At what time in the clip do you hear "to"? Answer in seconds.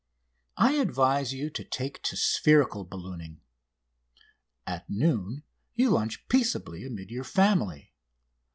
1.51-1.63, 2.01-2.17